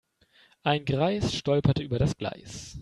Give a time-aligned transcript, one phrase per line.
[0.63, 2.79] Ein Greis stolperte über das Gleis.